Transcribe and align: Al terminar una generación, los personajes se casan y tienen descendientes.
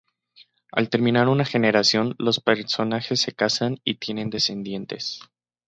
Al 0.71 0.89
terminar 0.89 1.29
una 1.29 1.45
generación, 1.45 2.15
los 2.17 2.39
personajes 2.39 3.21
se 3.21 3.33
casan 3.33 3.77
y 3.83 3.97
tienen 3.99 4.31
descendientes. 4.31 5.19